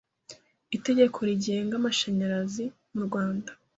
[0.77, 2.63] Itegeko rigenga amashanyarazi
[2.93, 3.51] mu Rwanda